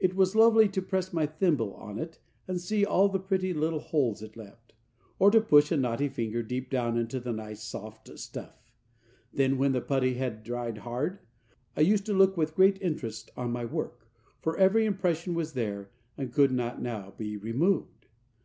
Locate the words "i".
11.76-11.82